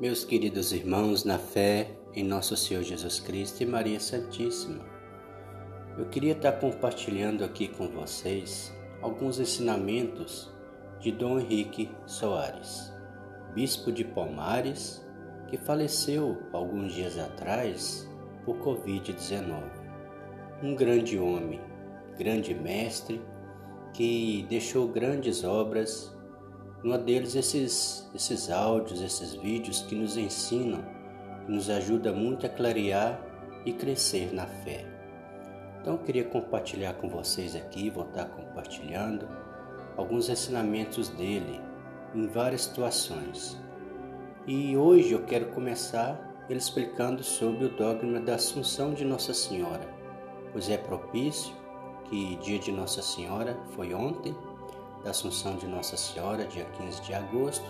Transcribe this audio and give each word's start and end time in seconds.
Meus 0.00 0.24
queridos 0.24 0.72
irmãos, 0.72 1.24
na 1.24 1.36
fé 1.36 1.90
em 2.14 2.24
nosso 2.24 2.56
Senhor 2.56 2.82
Jesus 2.82 3.20
Cristo 3.20 3.62
e 3.62 3.66
Maria 3.66 4.00
Santíssima, 4.00 4.82
eu 5.98 6.06
queria 6.06 6.32
estar 6.32 6.52
compartilhando 6.52 7.44
aqui 7.44 7.68
com 7.68 7.86
vocês 7.86 8.74
alguns 9.02 9.38
ensinamentos 9.38 10.50
de 11.00 11.12
Dom 11.12 11.38
Henrique 11.38 11.90
Soares, 12.06 12.90
bispo 13.54 13.92
de 13.92 14.02
Palmares, 14.02 15.06
que 15.48 15.58
faleceu 15.58 16.44
alguns 16.50 16.94
dias 16.94 17.18
atrás 17.18 18.08
por 18.46 18.56
Covid-19. 18.56 19.62
Um 20.62 20.74
grande 20.74 21.18
homem, 21.18 21.60
grande 22.16 22.54
mestre, 22.54 23.20
que 23.92 24.46
deixou 24.48 24.88
grandes 24.88 25.44
obras 25.44 26.10
numa 26.82 26.98
deles, 26.98 27.34
esses, 27.34 28.08
esses 28.14 28.50
áudios, 28.50 29.02
esses 29.02 29.34
vídeos 29.34 29.82
que 29.82 29.94
nos 29.94 30.16
ensinam, 30.16 30.82
que 31.44 31.52
nos 31.52 31.68
ajuda 31.68 32.12
muito 32.12 32.46
a 32.46 32.48
clarear 32.48 33.20
e 33.64 33.72
crescer 33.72 34.32
na 34.32 34.46
fé. 34.46 34.86
Então, 35.80 35.94
eu 35.94 35.98
queria 35.98 36.24
compartilhar 36.24 36.94
com 36.94 37.08
vocês 37.08 37.54
aqui, 37.54 37.90
vou 37.90 38.04
estar 38.04 38.26
compartilhando 38.26 39.28
alguns 39.96 40.28
ensinamentos 40.28 41.08
dele 41.10 41.60
em 42.14 42.26
várias 42.26 42.62
situações. 42.62 43.58
E 44.46 44.76
hoje 44.76 45.12
eu 45.12 45.22
quero 45.24 45.46
começar 45.46 46.28
ele 46.48 46.58
explicando 46.58 47.22
sobre 47.22 47.66
o 47.66 47.68
dogma 47.68 48.18
da 48.20 48.34
Assunção 48.34 48.92
de 48.92 49.04
Nossa 49.04 49.32
Senhora, 49.32 49.86
pois 50.52 50.68
é 50.68 50.76
propício 50.76 51.54
que 52.08 52.36
dia 52.36 52.58
de 52.58 52.72
Nossa 52.72 53.02
Senhora 53.02 53.56
foi 53.76 53.94
ontem 53.94 54.34
da 55.02 55.10
Assunção 55.10 55.56
de 55.56 55.66
Nossa 55.66 55.96
Senhora, 55.96 56.44
dia 56.44 56.64
15 56.76 57.02
de 57.02 57.14
agosto, 57.14 57.64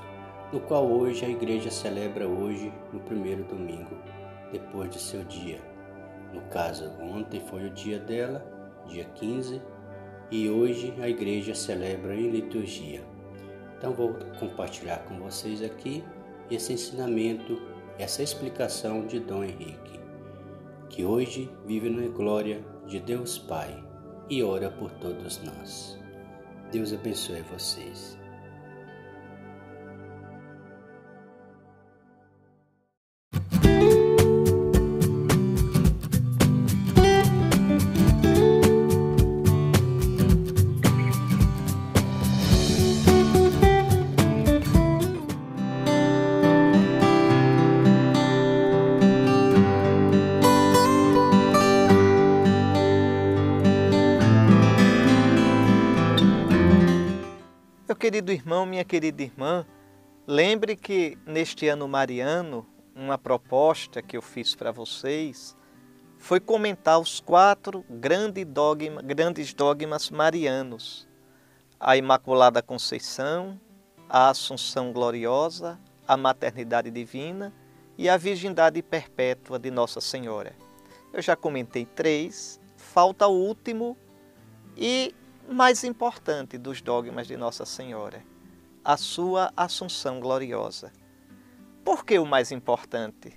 no 0.53 0.61
qual 0.61 0.87
hoje 0.87 1.25
a 1.25 1.29
igreja 1.29 1.71
celebra 1.71 2.27
hoje 2.27 2.73
no 2.93 3.01
primeiro 3.01 3.45
domingo 3.45 3.97
depois 4.51 4.91
de 4.91 4.99
seu 4.99 5.23
dia. 5.25 5.61
No 6.33 6.41
caso, 6.43 6.91
ontem 7.01 7.41
foi 7.41 7.67
o 7.67 7.71
dia 7.71 7.99
dela, 7.99 8.45
dia 8.87 9.05
15, 9.05 9.61
e 10.31 10.49
hoje 10.49 10.95
a 11.01 11.09
igreja 11.09 11.55
celebra 11.55 12.15
em 12.15 12.31
liturgia. 12.31 13.03
Então 13.77 13.93
vou 13.93 14.15
compartilhar 14.39 14.99
com 15.05 15.19
vocês 15.19 15.63
aqui 15.63 16.05
esse 16.51 16.73
ensinamento, 16.73 17.61
essa 17.99 18.23
explicação 18.23 19.07
de 19.07 19.21
Dom 19.21 19.45
Henrique, 19.45 20.01
que 20.89 21.05
hoje 21.05 21.51
vive 21.65 21.89
na 21.89 22.09
glória 22.09 22.65
de 22.87 22.99
Deus 22.99 23.39
Pai 23.39 23.83
e 24.29 24.43
ora 24.43 24.71
por 24.71 24.91
todos 24.93 25.43
nós. 25.43 26.00
Deus 26.71 26.93
abençoe 26.93 27.43
vocês. 27.43 28.20
Querido 58.01 58.33
irmão, 58.33 58.65
minha 58.65 58.83
querida 58.83 59.23
irmã, 59.23 59.67
lembre 60.27 60.75
que 60.75 61.19
neste 61.27 61.69
ano 61.69 61.87
mariano, 61.87 62.67
uma 62.97 63.19
proposta 63.19 64.01
que 64.01 64.17
eu 64.17 64.23
fiz 64.23 64.55
para 64.55 64.73
vocês 64.73 65.55
foi 66.17 66.41
comentar 66.41 66.99
os 66.99 67.21
quatro 67.21 67.85
dogma, 68.47 69.03
grandes 69.03 69.53
dogmas 69.53 70.09
marianos: 70.09 71.07
a 71.79 71.95
Imaculada 71.95 72.63
Conceição, 72.63 73.61
a 74.09 74.31
Assunção 74.31 74.95
Gloriosa, 74.95 75.79
a 76.09 76.17
Maternidade 76.17 76.91
Divina 76.91 77.53
e 77.99 78.09
a 78.09 78.17
Virgindade 78.17 78.83
Perpétua 78.83 79.59
de 79.59 79.71
Nossa 79.71 80.01
Senhora. 80.01 80.57
Eu 81.13 81.21
já 81.21 81.37
comentei 81.37 81.85
três, 81.85 82.59
falta 82.79 83.27
o 83.27 83.35
último 83.35 83.95
e 84.75 85.15
mais 85.53 85.83
importante 85.83 86.57
dos 86.57 86.81
dogmas 86.81 87.27
de 87.27 87.37
Nossa 87.37 87.67
Senhora, 87.67 88.23
a 88.85 88.97
sua 88.97 89.53
Assunção 89.57 90.21
Gloriosa. 90.21 90.93
Por 91.85 92.05
que 92.05 92.21
o 92.21 92.25
mais 92.25 92.53
importante? 92.53 93.37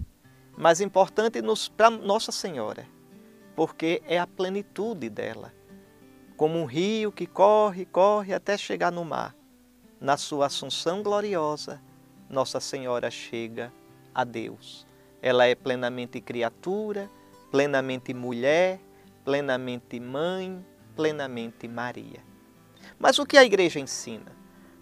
Mais 0.56 0.80
importante 0.80 1.42
para 1.76 1.90
Nossa 1.90 2.32
Senhora, 2.32 2.86
porque 3.56 4.04
é 4.06 4.20
a 4.20 4.28
plenitude 4.28 5.10
dela, 5.10 5.52
como 6.38 6.60
um 6.60 6.66
rio 6.66 7.12
que 7.12 7.26
corre, 7.26 7.84
corre 7.84 8.32
até 8.32 8.58
chegar 8.58 8.92
no 8.92 9.04
mar. 9.04 9.36
Na 10.00 10.16
sua 10.16 10.46
Assunção 10.46 11.02
Gloriosa, 11.02 11.82
Nossa 12.30 12.60
Senhora 12.60 13.10
chega 13.10 13.74
a 14.14 14.24
Deus. 14.24 14.86
Ela 15.20 15.48
é 15.48 15.56
plenamente 15.56 16.22
criatura, 16.22 17.10
plenamente 17.50 18.14
mulher, 18.14 18.80
plenamente 19.26 20.00
mãe, 20.00 20.64
plenamente 20.96 21.68
Maria. 21.68 22.22
Mas 23.00 23.20
o 23.20 23.26
que 23.26 23.38
a 23.38 23.44
igreja 23.44 23.80
ensina? 23.80 24.32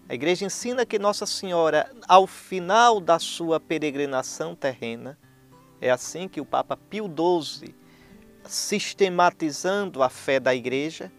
A 0.08 0.14
igreja 0.14 0.44
ensina 0.44 0.84
que 0.84 0.98
Nossa 0.98 1.24
Senhora, 1.26 1.90
ao 2.06 2.26
final 2.26 3.00
da 3.00 3.18
sua 3.18 3.58
peregrinação 3.58 4.54
terrena, 4.54 5.18
é 5.80 5.90
assim 5.90 6.28
que 6.28 6.40
o 6.40 6.44
Papa 6.44 6.76
Pio 6.76 7.06
XII, 7.06 7.74
sistematizando 8.44 10.02
a 10.02 10.08
fé 10.08 10.38
da 10.38 10.54
igreja, 10.54 11.10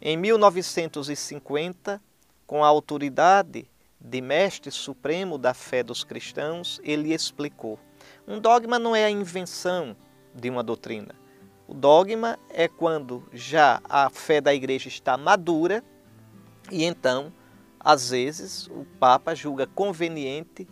em 0.00 0.16
1950, 0.16 2.00
com 2.46 2.62
a 2.62 2.68
autoridade 2.68 3.68
de 4.00 4.20
mestre 4.20 4.70
supremo 4.70 5.36
da 5.36 5.52
fé 5.52 5.82
dos 5.82 6.04
cristãos, 6.04 6.80
ele 6.84 7.12
explicou: 7.12 7.78
um 8.26 8.38
dogma 8.38 8.78
não 8.78 8.94
é 8.94 9.04
a 9.04 9.10
invenção 9.10 9.96
de 10.34 10.48
uma 10.48 10.62
doutrina. 10.62 11.14
O 11.68 11.74
dogma 11.74 12.38
é 12.48 12.68
quando 12.68 13.24
já 13.32 13.80
a 13.84 14.08
fé 14.08 14.40
da 14.40 14.54
igreja 14.54 14.88
está 14.88 15.16
madura 15.16 15.82
e 16.70 16.84
então, 16.84 17.32
às 17.78 18.10
vezes, 18.10 18.66
o 18.68 18.84
Papa 18.98 19.34
julga 19.34 19.66
conveniente 19.66 20.68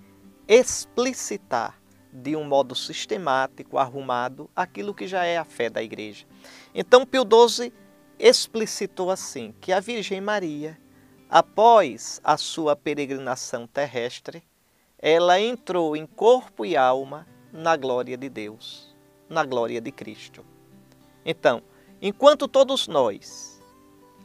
explicitar 0.48 1.80
de 2.12 2.36
um 2.36 2.44
modo 2.44 2.74
sistemático, 2.74 3.76
arrumado, 3.78 4.48
aquilo 4.54 4.94
que 4.94 5.06
já 5.06 5.24
é 5.24 5.36
a 5.36 5.44
fé 5.44 5.68
da 5.68 5.82
igreja. 5.82 6.26
Então, 6.74 7.04
Pio 7.04 7.24
XII 7.24 7.72
explicitou 8.18 9.10
assim 9.10 9.52
que 9.60 9.72
a 9.72 9.80
Virgem 9.80 10.20
Maria, 10.20 10.78
após 11.28 12.20
a 12.22 12.36
sua 12.36 12.76
peregrinação 12.76 13.66
terrestre, 13.66 14.44
ela 14.98 15.40
entrou 15.40 15.96
em 15.96 16.06
corpo 16.06 16.64
e 16.64 16.76
alma 16.76 17.26
na 17.52 17.76
glória 17.76 18.16
de 18.16 18.28
Deus, 18.28 18.94
na 19.28 19.44
glória 19.44 19.80
de 19.80 19.90
Cristo. 19.90 20.53
Então, 21.24 21.62
enquanto 22.02 22.46
todos 22.46 22.86
nós, 22.86 23.62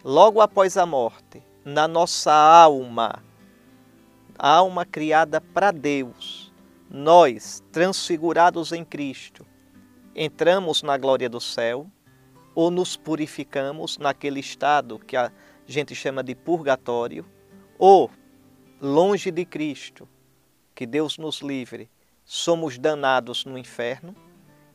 logo 0.03 0.41
após 0.41 0.75
a 0.77 0.85
morte, 0.85 1.41
na 1.63 1.87
nossa 1.87 2.33
alma, 2.33 3.23
alma 4.37 4.85
criada 4.85 5.39
para 5.39 5.71
Deus, 5.71 6.51
nós, 6.89 7.63
transfigurados 7.71 8.71
em 8.71 8.83
Cristo, 8.83 9.45
entramos 10.15 10.83
na 10.83 10.97
glória 10.97 11.29
do 11.29 11.39
céu 11.39 11.89
ou 12.53 12.69
nos 12.69 12.97
purificamos 12.97 13.97
naquele 13.97 14.39
estado 14.39 14.99
que 14.99 15.15
a 15.15 15.31
gente 15.65 15.95
chama 15.95 16.23
de 16.23 16.35
purgatório, 16.35 17.25
ou 17.77 18.09
longe 18.81 19.31
de 19.31 19.45
Cristo, 19.45 20.09
que 20.75 20.85
Deus 20.85 21.17
nos 21.17 21.39
livre, 21.39 21.89
somos 22.25 22.77
danados 22.77 23.45
no 23.45 23.57
inferno 23.57 24.15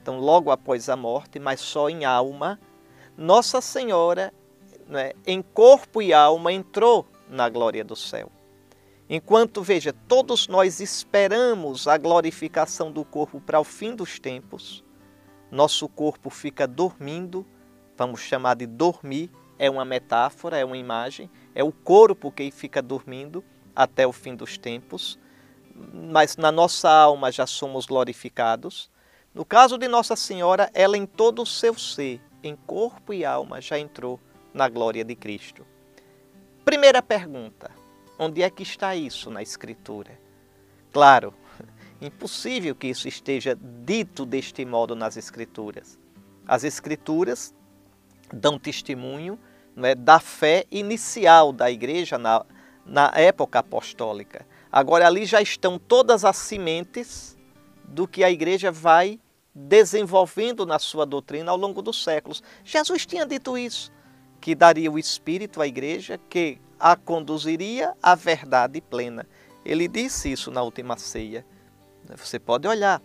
então 0.04 0.20
logo 0.20 0.50
após 0.50 0.90
a 0.90 0.96
morte, 0.96 1.38
mas 1.40 1.60
só 1.60 1.88
em 1.88 2.04
alma, 2.04 2.60
Nossa 3.16 3.62
Senhora, 3.62 4.34
né, 4.86 5.12
em 5.26 5.40
corpo 5.40 6.02
e 6.02 6.12
alma, 6.12 6.52
entrou 6.52 7.06
na 7.26 7.48
glória 7.48 7.82
do 7.82 7.96
céu. 7.96 8.30
Enquanto, 9.08 9.62
veja, 9.62 9.94
todos 10.06 10.46
nós 10.46 10.78
esperamos 10.78 11.88
a 11.88 11.96
glorificação 11.96 12.92
do 12.92 13.02
corpo 13.02 13.40
para 13.40 13.58
o 13.58 13.64
fim 13.64 13.96
dos 13.96 14.18
tempos, 14.18 14.84
nosso 15.50 15.88
corpo 15.88 16.28
fica 16.28 16.68
dormindo, 16.68 17.46
vamos 17.96 18.20
chamar 18.20 18.56
de 18.56 18.66
dormir, 18.66 19.30
é 19.58 19.70
uma 19.70 19.86
metáfora, 19.86 20.58
é 20.58 20.64
uma 20.66 20.76
imagem, 20.76 21.30
é 21.54 21.64
o 21.64 21.72
corpo 21.72 22.30
que 22.30 22.50
fica 22.50 22.82
dormindo 22.82 23.42
até 23.74 24.06
o 24.06 24.12
fim 24.12 24.36
dos 24.36 24.58
tempos, 24.58 25.18
mas 25.74 26.36
na 26.36 26.52
nossa 26.52 26.90
alma 26.90 27.32
já 27.32 27.46
somos 27.46 27.86
glorificados. 27.86 28.92
No 29.34 29.44
caso 29.44 29.76
de 29.76 29.88
Nossa 29.88 30.14
Senhora, 30.14 30.70
ela 30.72 30.96
em 30.96 31.06
todo 31.06 31.42
o 31.42 31.46
seu 31.46 31.76
ser, 31.76 32.20
em 32.42 32.54
corpo 32.54 33.12
e 33.12 33.24
alma, 33.24 33.60
já 33.60 33.78
entrou 33.78 34.20
na 34.52 34.68
glória 34.68 35.04
de 35.04 35.16
Cristo. 35.16 35.66
Primeira 36.64 37.02
pergunta: 37.02 37.70
onde 38.18 38.42
é 38.42 38.48
que 38.48 38.62
está 38.62 38.94
isso 38.94 39.30
na 39.30 39.42
Escritura? 39.42 40.20
Claro, 40.92 41.34
Impossível 42.00 42.74
que 42.74 42.88
isso 42.88 43.08
esteja 43.08 43.58
dito 43.58 44.26
deste 44.26 44.64
modo 44.64 44.94
nas 44.94 45.16
Escrituras. 45.16 45.98
As 46.46 46.62
Escrituras 46.62 47.54
dão 48.32 48.58
testemunho 48.58 49.38
né, 49.74 49.94
da 49.94 50.20
fé 50.20 50.66
inicial 50.70 51.52
da 51.52 51.70
igreja 51.70 52.18
na, 52.18 52.44
na 52.84 53.10
época 53.14 53.60
apostólica. 53.60 54.46
Agora, 54.70 55.06
ali 55.06 55.24
já 55.24 55.40
estão 55.40 55.78
todas 55.78 56.24
as 56.24 56.36
sementes 56.36 57.36
do 57.84 58.06
que 58.06 58.22
a 58.22 58.30
igreja 58.30 58.70
vai 58.70 59.20
desenvolvendo 59.54 60.66
na 60.66 60.78
sua 60.78 61.06
doutrina 61.06 61.50
ao 61.50 61.56
longo 61.56 61.80
dos 61.80 62.02
séculos. 62.02 62.42
Jesus 62.64 63.06
tinha 63.06 63.24
dito 63.24 63.56
isso, 63.56 63.92
que 64.40 64.54
daria 64.54 64.90
o 64.90 64.98
Espírito 64.98 65.62
à 65.62 65.66
igreja, 65.66 66.18
que 66.28 66.60
a 66.78 66.96
conduziria 66.96 67.94
à 68.02 68.14
verdade 68.14 68.80
plena. 68.80 69.26
Ele 69.64 69.86
disse 69.86 70.32
isso 70.32 70.50
na 70.50 70.62
última 70.62 70.96
ceia. 70.96 71.46
Você 72.16 72.38
pode 72.38 72.66
olhar 72.66 73.00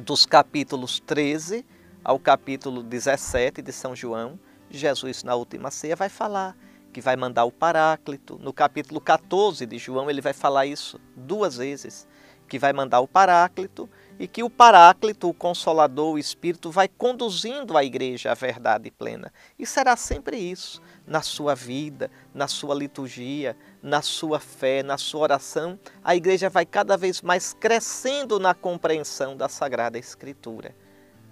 dos 0.00 0.24
capítulos 0.24 1.00
13 1.00 1.64
ao 2.02 2.18
capítulo 2.18 2.82
17 2.82 3.60
de 3.60 3.72
São 3.72 3.94
João, 3.94 4.38
Jesus 4.70 5.22
na 5.22 5.34
última 5.34 5.70
ceia 5.70 5.96
vai 5.96 6.08
falar 6.08 6.56
que 6.92 7.00
vai 7.00 7.16
mandar 7.16 7.44
o 7.44 7.52
Paráclito. 7.52 8.38
No 8.42 8.52
capítulo 8.52 9.00
14 9.00 9.66
de 9.66 9.78
João 9.78 10.10
ele 10.10 10.20
vai 10.20 10.32
falar 10.32 10.66
isso 10.66 11.00
duas 11.14 11.56
vezes, 11.56 12.08
que 12.48 12.58
vai 12.58 12.72
mandar 12.72 13.00
o 13.00 13.08
Paráclito 13.08 13.88
e 14.18 14.26
que 14.26 14.42
o 14.42 14.50
Paráclito, 14.50 15.28
o 15.28 15.34
Consolador, 15.34 16.14
o 16.14 16.18
Espírito, 16.18 16.70
vai 16.70 16.88
conduzindo 16.88 17.76
a 17.76 17.84
igreja 17.84 18.32
à 18.32 18.34
verdade 18.34 18.90
plena. 18.90 19.32
E 19.58 19.64
será 19.64 19.96
sempre 19.96 20.36
isso, 20.36 20.82
na 21.06 21.22
sua 21.22 21.54
vida, 21.54 22.10
na 22.34 22.48
sua 22.48 22.74
liturgia, 22.74 23.56
na 23.80 24.02
sua 24.02 24.40
fé, 24.40 24.82
na 24.82 24.98
sua 24.98 25.20
oração. 25.20 25.78
A 26.02 26.16
igreja 26.16 26.50
vai 26.50 26.66
cada 26.66 26.96
vez 26.96 27.22
mais 27.22 27.54
crescendo 27.54 28.40
na 28.40 28.54
compreensão 28.54 29.36
da 29.36 29.48
Sagrada 29.48 29.98
Escritura. 29.98 30.74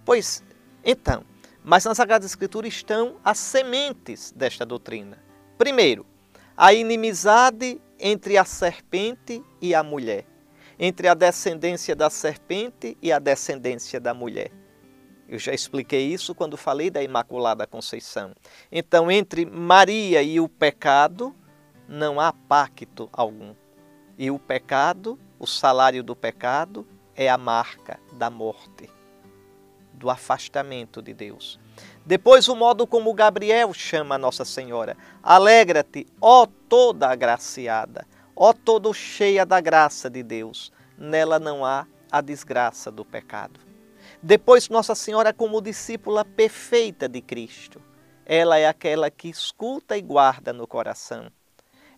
Pois, 0.05 0.45
então, 0.85 1.25
mas 1.65 1.85
na 1.85 1.95
Sagrada 1.95 2.25
Escritura 2.25 2.69
estão 2.69 3.17
as 3.25 3.39
sementes 3.39 4.31
desta 4.31 4.65
doutrina. 4.65 5.19
Primeiro, 5.59 6.07
a 6.57 6.73
inimizade 6.73 7.81
entre 7.99 8.39
a 8.39 8.45
serpente 8.45 9.43
e 9.61 9.75
a 9.75 9.83
mulher 9.83 10.36
entre 10.79 11.09
a 11.09 11.15
descendência 11.15 11.97
da 11.97 12.11
serpente 12.11 12.97
e 13.01 13.11
a 13.13 13.19
descendência 13.19 14.01
da 14.01 14.13
mulher. 14.13 14.51
Eu 15.29 15.39
já 15.39 15.53
expliquei 15.53 16.07
isso 16.07 16.35
quando 16.35 16.57
falei 16.57 16.89
da 16.89 17.03
Imaculada 17.03 17.67
Conceição. 17.67 18.33
Então, 18.71 19.11
entre 19.11 19.45
Maria 19.45 20.23
e 20.23 20.39
o 20.39 20.49
pecado, 20.49 21.35
não 21.89 22.21
há 22.21 22.33
pacto 22.33 23.09
algum. 23.13 23.55
E 24.17 24.31
o 24.31 24.39
pecado, 24.39 25.19
o 25.39 25.47
salário 25.47 26.03
do 26.03 26.15
pecado, 26.15 26.87
é 27.15 27.29
a 27.29 27.37
marca 27.37 27.99
da 28.13 28.31
morte, 28.31 28.89
do 29.93 30.09
afastamento 30.09 31.03
de 31.03 31.13
Deus. 31.13 31.59
Depois, 32.05 32.47
o 32.47 32.55
modo 32.55 32.87
como 32.87 33.13
Gabriel 33.13 33.73
chama 33.73 34.17
Nossa 34.17 34.45
Senhora: 34.45 34.97
Alegra-te, 35.23 36.07
ó 36.21 36.47
toda 36.69 37.09
agraciada 37.09 38.07
Ó 38.37 38.53
todo 38.53 38.93
cheia 38.93 39.47
da 39.47 39.63
graça 39.63 40.11
de 40.11 40.23
Deus, 40.23 40.71
nela 40.99 41.39
não 41.39 41.65
há 41.65 41.87
a 42.13 42.21
desgraça 42.21 42.91
do 42.91 43.03
pecado. 43.03 43.59
Depois, 44.23 44.69
Nossa 44.69 44.95
Senhora, 44.95 45.33
como 45.33 45.63
discípula 45.63 46.23
perfeita 46.23 47.09
de 47.09 47.23
Cristo, 47.23 47.81
ela 48.27 48.59
é 48.59 48.67
aquela 48.67 49.11
que 49.11 49.29
escuta 49.29 49.97
e 49.97 50.03
guarda 50.03 50.53
no 50.53 50.67
coração. 50.67 51.31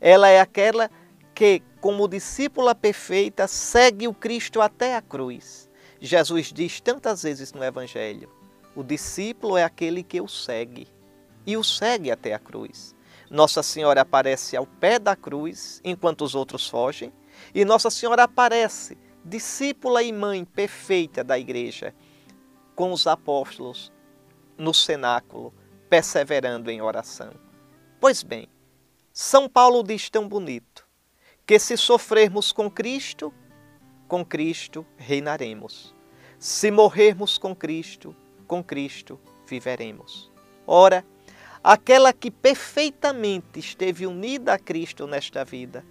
Ela 0.01 0.29
é 0.29 0.39
aquela 0.39 0.89
que, 1.35 1.61
como 1.81 2.07
discípula 2.07 2.73
perfeita, 2.73 3.49
segue 3.49 4.07
o 4.07 4.15
Cristo 4.15 4.61
até 4.61 4.95
a 4.95 5.03
cruz. 5.03 5.69
Jesus 6.01 6.53
diz 6.53 6.81
tantas 6.81 7.25
vezes 7.25 7.53
no 7.53 7.65
Evangelho: 7.65 8.31
o 8.77 8.85
discípulo 8.85 9.57
é 9.57 9.65
aquele 9.65 10.05
que 10.05 10.21
o 10.21 10.29
segue 10.29 10.87
e 11.45 11.57
o 11.57 11.65
segue 11.65 12.13
até 12.13 12.33
a 12.33 12.39
cruz. 12.39 12.95
Nossa 13.31 13.63
Senhora 13.63 14.01
aparece 14.01 14.57
ao 14.57 14.67
pé 14.67 14.99
da 14.99 15.15
cruz, 15.15 15.81
enquanto 15.85 16.23
os 16.23 16.35
outros 16.35 16.67
fogem, 16.67 17.13
e 17.55 17.65
Nossa 17.65 17.91
Senhora 17.91 18.25
aparece, 18.25 18.97
discípula 19.25 20.03
e 20.03 20.13
mãe 20.13 20.45
perfeita 20.45 21.23
da 21.23 21.39
igreja, 21.39 21.95
com 22.75 22.93
os 22.93 23.07
apóstolos 23.07 23.93
no 24.57 24.73
cenáculo, 24.73 25.53
perseverando 25.89 26.71
em 26.71 26.81
oração. 26.81 27.33
Pois 28.01 28.23
bem, 28.23 28.49
São 29.13 29.49
Paulo 29.49 29.83
diz 29.83 30.09
tão 30.09 30.29
bonito 30.29 30.87
que 31.47 31.59
se 31.59 31.77
sofrermos 31.77 32.53
com 32.53 32.71
Cristo, 32.71 33.33
com 34.07 34.25
Cristo 34.25 34.87
reinaremos. 34.97 35.95
Se 36.39 36.71
morrermos 36.71 37.37
com 37.37 37.55
Cristo, 37.55 38.15
com 38.47 38.63
Cristo 38.63 39.19
viveremos. 39.47 40.31
Ora, 40.67 41.05
aquela 41.63 42.13
que 42.13 42.31
perfeitamente 42.31 43.59
esteve 43.59 44.07
unida 44.07 44.55
a 44.55 44.59
Cristo 44.59 45.07
nesta 45.07 45.45
vida, 45.45 45.85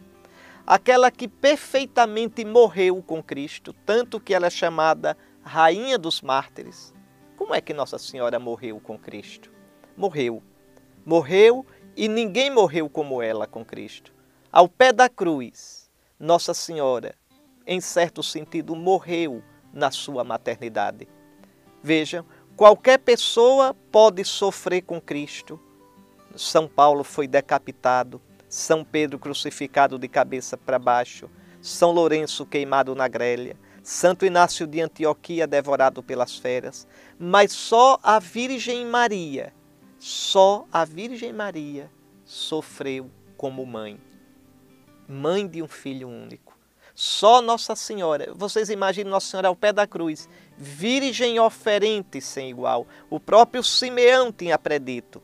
aquela 0.65 1.11
que 1.11 1.27
perfeitamente 1.27 2.43
morreu 2.43 3.01
com 3.01 3.21
Cristo, 3.21 3.73
tanto 3.85 4.19
que 4.19 4.33
ela 4.33 4.47
é 4.47 4.49
chamada 4.49 5.17
Rainha 5.41 5.97
dos 5.97 6.21
Mártires. 6.21 6.93
Como 7.37 7.53
é 7.53 7.61
que 7.61 7.73
Nossa 7.73 7.97
Senhora 7.97 8.39
morreu 8.39 8.79
com 8.79 8.97
Cristo? 8.97 9.51
Morreu. 9.95 10.43
Morreu 11.05 11.65
e 11.95 12.07
ninguém 12.07 12.49
morreu 12.49 12.89
como 12.89 13.21
ela 13.21 13.47
com 13.47 13.63
Cristo. 13.63 14.13
Ao 14.51 14.67
pé 14.67 14.91
da 14.91 15.07
cruz, 15.07 15.89
Nossa 16.19 16.53
Senhora, 16.53 17.15
em 17.65 17.79
certo 17.79 18.23
sentido, 18.23 18.75
morreu 18.75 19.43
na 19.71 19.91
sua 19.91 20.23
maternidade. 20.23 21.07
Vejam, 21.83 22.25
Qualquer 22.57 22.97
pessoa 22.97 23.75
pode 23.91 24.25
sofrer 24.25 24.81
com 24.81 24.99
Cristo. 24.99 25.59
São 26.35 26.67
Paulo 26.67 27.03
foi 27.03 27.27
decapitado, 27.27 28.19
São 28.49 28.83
Pedro 28.83 29.19
crucificado 29.19 29.99
de 29.99 30.07
cabeça 30.07 30.57
para 30.57 30.79
baixo, 30.79 31.29
São 31.61 31.91
Lourenço 31.91 32.47
queimado 32.47 32.95
na 32.95 33.07
grelha, 33.07 33.55
Santo 33.83 34.25
Inácio 34.25 34.65
de 34.65 34.81
Antioquia 34.81 35.45
devorado 35.45 36.01
pelas 36.01 36.35
feras, 36.35 36.87
mas 37.19 37.51
só 37.51 37.99
a 38.01 38.17
Virgem 38.17 38.87
Maria, 38.87 39.53
só 39.99 40.65
a 40.73 40.83
Virgem 40.83 41.31
Maria 41.31 41.91
sofreu 42.25 43.11
como 43.37 43.63
mãe, 43.67 44.01
mãe 45.07 45.47
de 45.47 45.61
um 45.61 45.67
filho 45.67 46.09
único. 46.09 46.57
Só 46.95 47.43
Nossa 47.43 47.75
Senhora, 47.75 48.33
vocês 48.33 48.71
imaginem 48.71 49.11
Nossa 49.11 49.27
Senhora 49.27 49.49
ao 49.49 49.55
pé 49.55 49.71
da 49.71 49.85
cruz, 49.85 50.27
virgem 50.57 51.39
oferente 51.39 52.19
sem 52.19 52.49
igual. 52.49 52.87
O 53.09 53.19
próprio 53.19 53.63
Simeão 53.63 54.31
tinha 54.31 54.57
predito. 54.57 55.21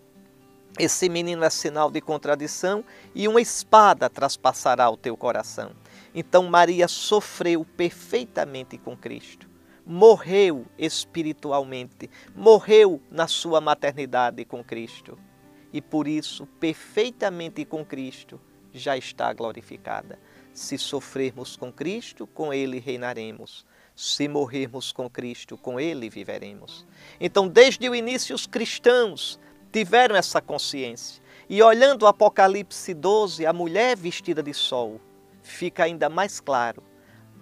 Esse 0.77 1.07
menino 1.07 1.43
é 1.43 1.49
sinal 1.49 1.91
de 1.91 2.01
contradição 2.01 2.83
e 3.13 3.27
uma 3.27 3.41
espada 3.41 4.09
traspassará 4.09 4.89
o 4.89 4.97
teu 4.97 5.15
coração. 5.15 5.71
Então 6.15 6.43
Maria 6.43 6.87
sofreu 6.87 7.65
perfeitamente 7.65 8.77
com 8.77 8.95
Cristo. 8.95 9.49
Morreu 9.85 10.65
espiritualmente, 10.77 12.09
morreu 12.35 13.01
na 13.11 13.27
sua 13.27 13.59
maternidade 13.59 14.45
com 14.45 14.63
Cristo. 14.63 15.17
E 15.71 15.81
por 15.81 16.07
isso, 16.07 16.45
perfeitamente 16.59 17.65
com 17.65 17.83
Cristo, 17.83 18.39
já 18.71 18.95
está 18.95 19.33
glorificada. 19.33 20.19
Se 20.53 20.77
sofrermos 20.77 21.55
com 21.55 21.71
Cristo, 21.71 22.25
com 22.27 22.53
Ele 22.53 22.79
reinaremos. 22.79 23.65
Se 23.95 24.27
morrermos 24.27 24.91
com 24.91 25.09
Cristo, 25.09 25.57
com 25.57 25.79
Ele 25.79 26.09
viveremos. 26.09 26.85
Então, 27.19 27.47
desde 27.47 27.87
o 27.87 27.93
início, 27.93 28.35
os 28.35 28.47
cristãos 28.47 29.39
tiveram 29.71 30.15
essa 30.15 30.41
consciência. 30.41 31.21
E 31.49 31.61
olhando 31.61 32.03
o 32.03 32.07
Apocalipse 32.07 32.93
12, 32.93 33.45
a 33.45 33.53
mulher 33.53 33.97
vestida 33.97 34.41
de 34.41 34.53
sol, 34.53 34.99
fica 35.41 35.83
ainda 35.83 36.09
mais 36.09 36.39
claro. 36.39 36.81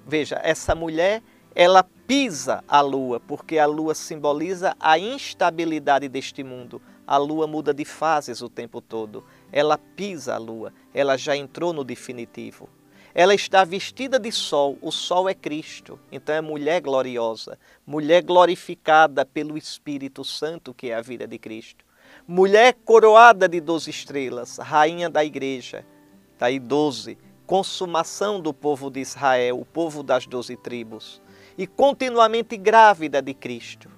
Veja, 0.05 0.39
essa 0.43 0.73
mulher, 0.73 1.21
ela 1.53 1.83
pisa 2.07 2.63
a 2.67 2.81
lua, 2.81 3.19
porque 3.19 3.57
a 3.57 3.65
lua 3.65 3.93
simboliza 3.93 4.75
a 4.79 4.97
instabilidade 4.97 6.09
deste 6.09 6.43
mundo. 6.43 6.81
A 7.05 7.17
lua 7.17 7.47
muda 7.47 7.73
de 7.73 7.85
fases 7.85 8.41
o 8.41 8.49
tempo 8.49 8.81
todo. 8.81 9.23
Ela 9.51 9.77
pisa 9.77 10.35
a 10.35 10.37
lua, 10.37 10.73
ela 10.93 11.17
já 11.17 11.35
entrou 11.35 11.71
no 11.71 11.83
definitivo. 11.83 12.67
Ela 13.13 13.35
está 13.35 13.63
vestida 13.65 14.17
de 14.17 14.31
sol, 14.31 14.77
o 14.81 14.91
sol 14.91 15.27
é 15.27 15.33
Cristo, 15.33 15.99
então 16.11 16.33
é 16.33 16.39
mulher 16.39 16.81
gloriosa, 16.81 17.59
mulher 17.85 18.23
glorificada 18.23 19.25
pelo 19.25 19.57
Espírito 19.57 20.23
Santo, 20.23 20.73
que 20.73 20.89
é 20.89 20.95
a 20.95 21.01
vida 21.01 21.27
de 21.27 21.37
Cristo. 21.37 21.83
Mulher 22.25 22.73
coroada 22.85 23.49
de 23.49 23.59
doze 23.59 23.89
estrelas, 23.89 24.57
rainha 24.57 25.09
da 25.09 25.25
igreja, 25.25 25.85
está 26.33 26.45
aí 26.45 26.59
doze, 26.59 27.17
consumação 27.45 28.39
do 28.39 28.53
povo 28.53 28.89
de 28.89 29.01
Israel, 29.01 29.59
o 29.59 29.65
povo 29.65 30.01
das 30.01 30.25
doze 30.25 30.55
tribos, 30.55 31.21
e 31.57 31.67
continuamente 31.67 32.55
grávida 32.55 33.21
de 33.21 33.33
Cristo. 33.33 33.89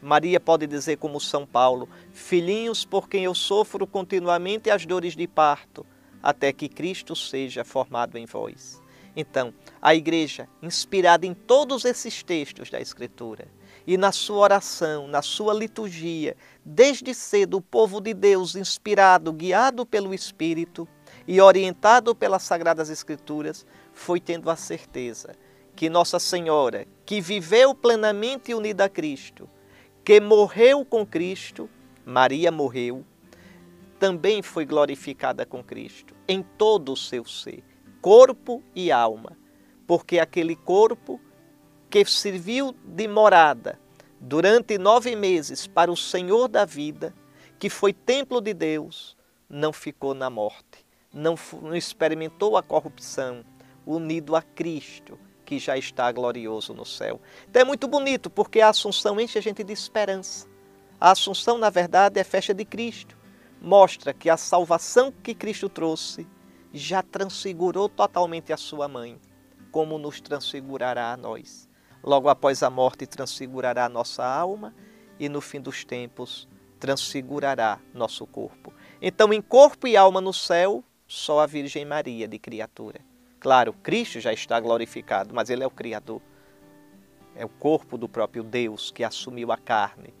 Maria 0.00 0.40
pode 0.40 0.66
dizer, 0.66 0.96
como 0.96 1.20
São 1.20 1.46
Paulo: 1.46 1.88
Filhinhos, 2.12 2.84
por 2.84 3.08
quem 3.08 3.24
eu 3.24 3.34
sofro 3.34 3.86
continuamente 3.86 4.70
as 4.70 4.84
dores 4.86 5.14
de 5.14 5.28
parto, 5.28 5.86
até 6.22 6.52
que 6.52 6.68
Cristo 6.68 7.16
seja 7.16 7.64
formado 7.64 8.16
em 8.16 8.26
vós. 8.26 8.80
Então, 9.14 9.52
a 9.80 9.94
igreja, 9.94 10.48
inspirada 10.62 11.26
em 11.26 11.34
todos 11.34 11.84
esses 11.84 12.22
textos 12.22 12.70
da 12.70 12.80
Escritura, 12.80 13.46
e 13.86 13.96
na 13.96 14.12
sua 14.12 14.38
oração, 14.38 15.06
na 15.06 15.22
sua 15.22 15.52
liturgia, 15.52 16.36
desde 16.64 17.12
cedo 17.12 17.56
o 17.56 17.60
povo 17.60 18.00
de 18.00 18.14
Deus, 18.14 18.54
inspirado, 18.54 19.32
guiado 19.32 19.84
pelo 19.84 20.14
Espírito 20.14 20.86
e 21.26 21.40
orientado 21.40 22.14
pelas 22.14 22.42
Sagradas 22.42 22.90
Escrituras, 22.90 23.66
foi 23.92 24.20
tendo 24.20 24.48
a 24.48 24.56
certeza 24.56 25.34
que 25.74 25.90
Nossa 25.90 26.18
Senhora, 26.18 26.86
que 27.04 27.20
viveu 27.20 27.74
plenamente 27.74 28.54
unida 28.54 28.84
a 28.84 28.88
Cristo, 28.88 29.48
que 30.04 30.20
morreu 30.20 30.84
com 30.84 31.04
Cristo, 31.04 31.68
Maria 32.04 32.50
morreu, 32.50 33.04
também 34.02 34.42
foi 34.42 34.64
glorificada 34.64 35.46
com 35.46 35.62
Cristo 35.62 36.12
em 36.26 36.42
todo 36.42 36.92
o 36.92 36.96
seu 36.96 37.24
ser, 37.24 37.62
corpo 38.00 38.60
e 38.74 38.90
alma, 38.90 39.38
porque 39.86 40.18
aquele 40.18 40.56
corpo 40.56 41.20
que 41.88 42.04
serviu 42.04 42.74
de 42.84 43.06
morada 43.06 43.78
durante 44.18 44.76
nove 44.76 45.14
meses 45.14 45.68
para 45.68 45.88
o 45.88 45.96
Senhor 45.96 46.48
da 46.48 46.64
vida, 46.64 47.14
que 47.60 47.70
foi 47.70 47.92
templo 47.92 48.40
de 48.40 48.52
Deus, 48.52 49.16
não 49.48 49.72
ficou 49.72 50.14
na 50.14 50.28
morte, 50.28 50.84
não, 51.12 51.36
experimentou 51.72 52.56
a 52.56 52.62
corrupção, 52.62 53.44
unido 53.86 54.34
a 54.34 54.42
Cristo, 54.42 55.16
que 55.44 55.60
já 55.60 55.78
está 55.78 56.10
glorioso 56.10 56.74
no 56.74 56.84
céu. 56.84 57.20
Então 57.48 57.62
é 57.62 57.64
muito 57.64 57.86
bonito, 57.86 58.28
porque 58.28 58.60
a 58.60 58.70
Assunção 58.70 59.20
enche 59.20 59.38
a 59.38 59.42
gente 59.42 59.62
de 59.62 59.72
esperança. 59.72 60.48
A 61.00 61.12
Assunção, 61.12 61.56
na 61.56 61.70
verdade, 61.70 62.18
é 62.18 62.24
festa 62.24 62.52
de 62.52 62.64
Cristo. 62.64 63.21
Mostra 63.62 64.12
que 64.12 64.28
a 64.28 64.36
salvação 64.36 65.12
que 65.22 65.34
Cristo 65.34 65.68
trouxe 65.68 66.26
já 66.72 67.02
transfigurou 67.02 67.88
totalmente 67.88 68.52
a 68.52 68.56
sua 68.56 68.88
mãe, 68.88 69.20
como 69.70 69.98
nos 69.98 70.20
transfigurará 70.20 71.12
a 71.12 71.16
nós 71.16 71.70
logo 72.02 72.28
após 72.28 72.62
a 72.62 72.70
morte 72.70 73.06
transfigurará 73.06 73.88
nossa 73.88 74.24
alma 74.24 74.74
e 75.18 75.28
no 75.28 75.40
fim 75.40 75.60
dos 75.60 75.84
tempos 75.84 76.48
transfigurará 76.80 77.78
nosso 77.94 78.26
corpo. 78.26 78.72
Então, 79.00 79.32
em 79.32 79.40
corpo 79.40 79.86
e 79.86 79.96
alma 79.96 80.20
no 80.20 80.32
céu, 80.32 80.82
só 81.06 81.40
a 81.40 81.46
Virgem 81.46 81.84
Maria 81.84 82.26
de 82.26 82.38
criatura. 82.38 83.00
Claro, 83.38 83.72
Cristo 83.72 84.18
já 84.18 84.32
está 84.32 84.58
glorificado, 84.58 85.32
mas 85.32 85.48
ele 85.48 85.62
é 85.62 85.66
o 85.66 85.70
criador. 85.70 86.20
É 87.36 87.44
o 87.44 87.48
corpo 87.48 87.96
do 87.96 88.08
próprio 88.08 88.42
Deus 88.42 88.90
que 88.90 89.04
assumiu 89.04 89.52
a 89.52 89.56
carne, 89.56 90.12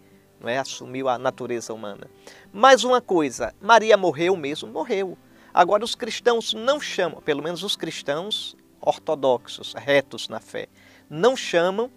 não 0.42 0.48
é? 0.48 0.58
Assumiu 0.58 1.08
a 1.08 1.16
natureza 1.16 1.72
humana. 1.72 2.10
Mais 2.52 2.82
uma 2.82 3.00
coisa, 3.00 3.54
Maria 3.60 3.96
morreu 3.96 4.36
mesmo, 4.36 4.68
morreu. 4.70 5.16
Agora 5.54 5.84
os 5.84 5.94
cristãos 5.94 6.52
não 6.52 6.80
chamam, 6.80 7.22
pelo 7.22 7.42
menos 7.42 7.62
os 7.62 7.76
cristãos 7.76 8.56
ortodoxos, 8.80 9.74
retos 9.74 10.28
na 10.28 10.40
fé, 10.40 10.68
não 11.08 11.36
chamam 11.36 11.90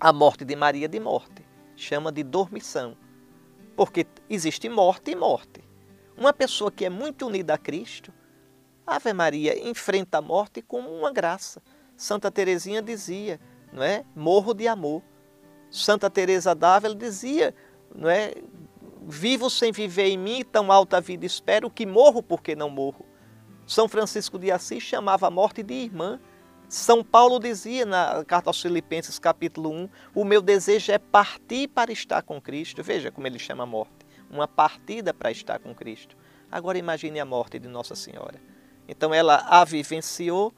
a 0.00 0.12
morte 0.12 0.44
de 0.44 0.56
Maria 0.56 0.88
de 0.88 0.98
morte, 0.98 1.46
chama 1.76 2.10
de 2.10 2.24
dormição. 2.24 2.96
Porque 3.76 4.06
existe 4.28 4.68
morte 4.68 5.12
e 5.12 5.16
morte. 5.16 5.62
Uma 6.16 6.32
pessoa 6.32 6.70
que 6.70 6.84
é 6.84 6.90
muito 6.90 7.26
unida 7.26 7.54
a 7.54 7.58
Cristo, 7.58 8.12
Ave 8.86 9.12
Maria 9.12 9.68
enfrenta 9.68 10.18
a 10.18 10.22
morte 10.22 10.60
como 10.60 10.90
uma 10.90 11.12
graça. 11.12 11.62
Santa 11.96 12.30
Teresinha 12.30 12.82
dizia, 12.82 13.38
não 13.72 13.82
é? 13.82 14.04
Morro 14.16 14.52
de 14.52 14.66
amor. 14.66 15.02
Santa 15.70 16.10
Teresa 16.10 16.54
d'Ávila 16.54 16.94
dizia, 16.94 17.54
não 17.94 18.10
é? 18.10 18.34
Vivo 19.02 19.48
sem 19.48 19.72
viver 19.72 20.08
em 20.08 20.18
mim, 20.18 20.44
tão 20.44 20.70
alta 20.70 21.00
vida 21.00 21.24
espero 21.24 21.70
que 21.70 21.86
morro 21.86 22.22
porque 22.22 22.54
não 22.54 22.68
morro. 22.68 23.06
São 23.66 23.88
Francisco 23.88 24.38
de 24.38 24.50
Assis 24.50 24.82
chamava 24.82 25.26
a 25.26 25.30
morte 25.30 25.62
de 25.62 25.74
irmã. 25.74 26.20
São 26.68 27.02
Paulo 27.02 27.38
dizia 27.38 27.86
na 27.86 28.24
carta 28.24 28.50
aos 28.50 28.60
Filipenses, 28.60 29.18
capítulo 29.18 29.70
1, 29.70 29.88
o 30.14 30.24
meu 30.24 30.42
desejo 30.42 30.92
é 30.92 30.98
partir 30.98 31.68
para 31.68 31.90
estar 31.92 32.22
com 32.22 32.40
Cristo. 32.40 32.82
Veja 32.82 33.10
como 33.10 33.26
ele 33.26 33.38
chama 33.38 33.62
a 33.62 33.66
morte, 33.66 34.06
uma 34.30 34.46
partida 34.46 35.14
para 35.14 35.30
estar 35.30 35.58
com 35.58 35.74
Cristo. 35.74 36.16
Agora 36.50 36.78
imagine 36.78 37.18
a 37.20 37.24
morte 37.24 37.58
de 37.58 37.68
Nossa 37.68 37.94
Senhora. 37.94 38.40
Então 38.88 39.14
ela 39.14 39.36
a 39.48 39.64
vivenciou 39.64 40.52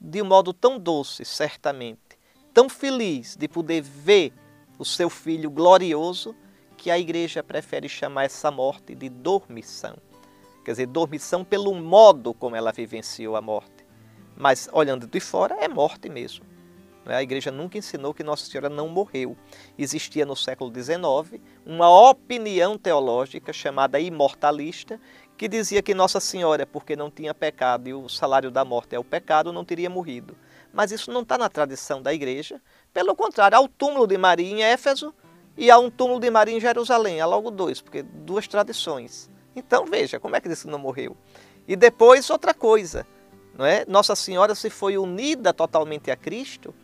de 0.00 0.20
um 0.20 0.26
modo 0.26 0.52
tão 0.52 0.78
doce, 0.78 1.24
certamente, 1.24 2.18
tão 2.52 2.68
feliz 2.68 3.36
de 3.36 3.48
poder 3.48 3.80
ver 3.80 4.32
o 4.78 4.84
seu 4.84 5.08
filho 5.10 5.50
glorioso, 5.50 6.34
que 6.76 6.90
a 6.90 6.98
igreja 6.98 7.42
prefere 7.42 7.88
chamar 7.88 8.24
essa 8.24 8.50
morte 8.50 8.94
de 8.94 9.08
dormição. 9.08 9.96
Quer 10.64 10.72
dizer, 10.72 10.86
dormição 10.86 11.44
pelo 11.44 11.74
modo 11.74 12.34
como 12.34 12.56
ela 12.56 12.72
vivenciou 12.72 13.36
a 13.36 13.40
morte. 13.40 13.86
Mas 14.36 14.68
olhando 14.72 15.06
de 15.06 15.20
fora, 15.20 15.56
é 15.60 15.68
morte 15.68 16.08
mesmo. 16.08 16.44
A 17.06 17.22
igreja 17.22 17.52
nunca 17.52 17.78
ensinou 17.78 18.12
que 18.12 18.24
Nossa 18.24 18.46
Senhora 18.46 18.68
não 18.68 18.88
morreu. 18.88 19.36
Existia 19.78 20.26
no 20.26 20.34
século 20.34 20.72
XIX 20.74 21.40
uma 21.64 21.88
opinião 22.10 22.76
teológica 22.76 23.52
chamada 23.52 24.00
imortalista, 24.00 25.00
que 25.36 25.46
dizia 25.46 25.82
que 25.82 25.94
Nossa 25.94 26.18
Senhora, 26.18 26.66
porque 26.66 26.96
não 26.96 27.10
tinha 27.10 27.32
pecado 27.32 27.88
e 27.88 27.94
o 27.94 28.08
salário 28.08 28.50
da 28.50 28.64
morte 28.64 28.96
é 28.96 28.98
o 28.98 29.04
pecado, 29.04 29.52
não 29.52 29.64
teria 29.64 29.88
morrido. 29.88 30.36
Mas 30.76 30.92
isso 30.92 31.10
não 31.10 31.22
está 31.22 31.38
na 31.38 31.48
tradição 31.48 32.02
da 32.02 32.12
igreja. 32.12 32.60
Pelo 32.92 33.16
contrário, 33.16 33.56
há 33.56 33.60
o 33.60 33.68
túmulo 33.68 34.06
de 34.06 34.18
Maria 34.18 34.46
em 34.46 34.62
Éfeso 34.62 35.12
e 35.56 35.70
há 35.70 35.78
um 35.78 35.90
túmulo 35.90 36.20
de 36.20 36.30
Maria 36.30 36.54
em 36.54 36.60
Jerusalém. 36.60 37.20
Há 37.20 37.26
logo 37.26 37.50
dois, 37.50 37.80
porque 37.80 38.02
duas 38.02 38.46
tradições. 38.46 39.30
Então 39.56 39.86
veja, 39.86 40.20
como 40.20 40.36
é 40.36 40.40
que 40.40 40.54
que 40.54 40.66
não 40.66 40.78
morreu? 40.78 41.16
E 41.66 41.74
depois 41.74 42.28
outra 42.30 42.52
coisa 42.52 43.06
não 43.56 43.64
é? 43.64 43.84
Nossa 43.88 44.14
Senhora 44.14 44.54
se 44.54 44.68
foi 44.68 44.98
unida 44.98 45.52
totalmente 45.52 46.10
a 46.10 46.16
Cristo, 46.16 46.74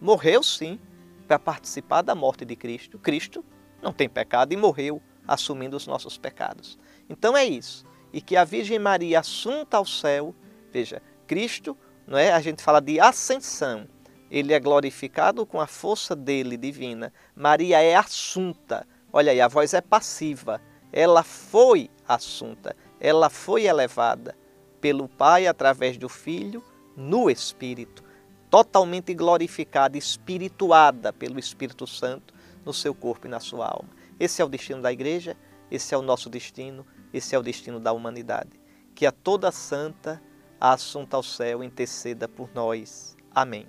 morreu 0.00 0.42
sim 0.42 0.80
para 1.28 1.38
participar 1.38 2.02
da 2.02 2.14
morte 2.14 2.44
de 2.44 2.56
Cristo. 2.56 2.98
Cristo 2.98 3.44
não 3.82 3.92
tem 3.92 4.08
pecado 4.08 4.52
e 4.52 4.56
morreu 4.56 5.02
assumindo 5.28 5.76
os 5.76 5.86
nossos 5.86 6.16
pecados. 6.16 6.78
Então 7.08 7.36
é 7.36 7.44
isso. 7.44 7.84
E 8.12 8.22
que 8.22 8.36
a 8.36 8.44
Virgem 8.44 8.78
Maria 8.78 9.20
assunta 9.20 9.76
ao 9.76 9.84
céu, 9.84 10.34
veja, 10.72 11.02
Cristo, 11.26 11.76
não 12.06 12.18
é? 12.18 12.32
A 12.32 12.40
gente 12.40 12.62
fala 12.62 12.80
de 12.80 13.00
ascensão. 13.00 13.86
Ele 14.30 14.52
é 14.52 14.60
glorificado 14.60 15.46
com 15.46 15.60
a 15.60 15.66
força 15.66 16.16
dele 16.16 16.56
divina. 16.56 17.12
Maria 17.36 17.80
é 17.80 17.94
assunta. 17.94 18.86
Olha 19.12 19.32
aí, 19.32 19.40
a 19.40 19.48
voz 19.48 19.74
é 19.74 19.80
passiva. 19.80 20.60
Ela 20.92 21.22
foi 21.22 21.90
assunta, 22.06 22.76
ela 23.00 23.28
foi 23.28 23.64
elevada 23.64 24.36
pelo 24.80 25.08
Pai 25.08 25.46
através 25.46 25.96
do 25.96 26.08
Filho 26.08 26.62
no 26.96 27.28
Espírito, 27.28 28.04
totalmente 28.50 29.12
glorificada, 29.14 29.98
espirituada 29.98 31.12
pelo 31.12 31.38
Espírito 31.38 31.86
Santo 31.86 32.34
no 32.64 32.72
seu 32.72 32.94
corpo 32.94 33.26
e 33.26 33.30
na 33.30 33.40
sua 33.40 33.66
alma. 33.66 33.88
Esse 34.20 34.40
é 34.40 34.44
o 34.44 34.48
destino 34.48 34.80
da 34.80 34.92
igreja, 34.92 35.36
esse 35.70 35.94
é 35.94 35.98
o 35.98 36.02
nosso 36.02 36.30
destino, 36.30 36.86
esse 37.12 37.34
é 37.34 37.38
o 37.38 37.42
destino 37.42 37.80
da 37.80 37.92
humanidade. 37.92 38.60
Que 38.94 39.06
a 39.06 39.10
toda 39.10 39.50
santa, 39.50 40.22
a 40.64 40.72
assunta 40.72 41.14
ao 41.14 41.22
céu, 41.22 41.62
interceda 41.62 42.26
por 42.26 42.48
nós. 42.54 43.14
Amém. 43.34 43.66